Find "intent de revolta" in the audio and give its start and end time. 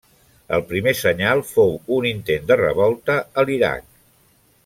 2.13-3.21